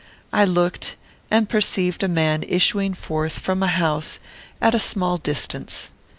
[0.33, 0.95] I looked,
[1.29, 4.19] and perceived a man issuing forth from a house
[4.59, 5.91] at a small distance.